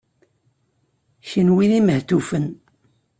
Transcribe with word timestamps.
Kenwi 1.27 1.65
d 1.69 1.71
imehtufen. 1.79 2.45